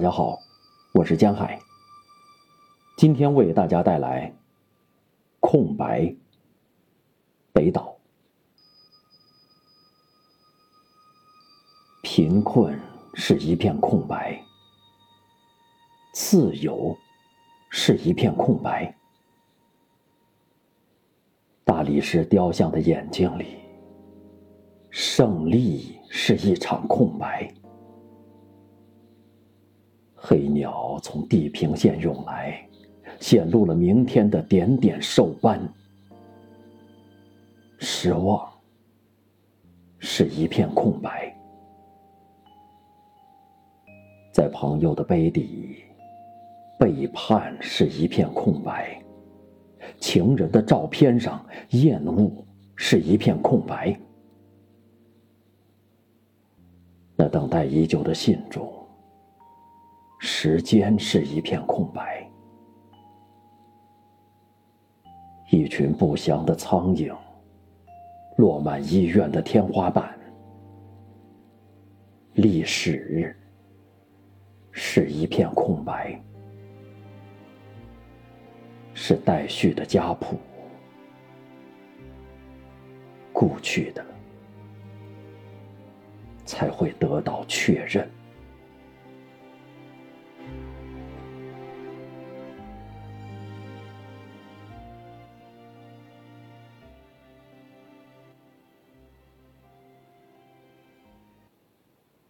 [0.00, 0.40] 大家好，
[0.94, 1.60] 我是江海。
[2.96, 4.30] 今天为大家带来
[5.40, 6.00] 《空白》。
[7.52, 7.94] 北岛。
[12.00, 12.80] 贫困
[13.12, 14.42] 是一片空白，
[16.14, 16.96] 自由
[17.68, 18.96] 是一片空白。
[21.62, 23.58] 大理石雕像的眼睛里，
[24.88, 27.52] 胜利是一场空白。
[30.22, 32.62] 黑鸟从地平线涌来，
[33.20, 35.58] 显露了明天的点点兽斑。
[37.78, 38.46] 失望
[39.98, 41.34] 是一片空白，
[44.30, 45.84] 在朋友的杯底，
[46.78, 49.02] 背叛是一片空白；
[49.98, 52.30] 情人的照片上，厌恶
[52.76, 53.98] 是一片空白。
[57.16, 58.70] 那等待已久的信中。
[60.42, 62.26] 时间是一片空白，
[65.50, 67.14] 一群不祥的苍蝇
[68.38, 70.18] 落满医院的天花板。
[72.32, 73.36] 历史
[74.72, 76.18] 是一片空白，
[78.94, 80.38] 是待续的家谱，
[83.30, 84.02] 故去的
[86.46, 88.10] 才会得到确认。